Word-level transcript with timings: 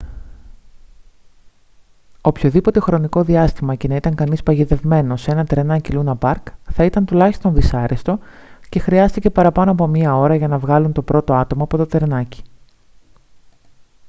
οποιοδήποτε 2.21 2.79
χρονικό 2.79 3.23
διάστημα 3.23 3.75
και 3.75 3.87
να 3.87 3.95
ήταν 3.95 4.15
κανείς 4.15 4.43
παγιδευμένος 4.43 5.21
σε 5.21 5.31
ένα 5.31 5.45
τρενάκι 5.45 5.91
λούνα 5.93 6.15
παρκ 6.15 6.47
θα 6.71 6.83
ήταν 6.83 7.05
τουλάχιστον 7.05 7.53
δυσάρεστο 7.53 8.19
και 8.69 8.79
χρειάστηκε 8.79 9.29
παραπάνω 9.29 9.71
από 9.71 9.87
μία 9.87 10.15
ώρα 10.15 10.35
για 10.35 10.47
να 10.47 10.57
βγάλουν 10.57 10.91
το 10.91 11.01
πρώτο 11.01 11.33
άτομο 11.33 11.63
από 11.63 11.77
το 11.77 11.85
τρενάκι» 11.85 12.41